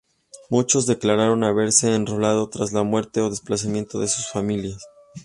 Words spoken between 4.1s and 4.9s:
familias.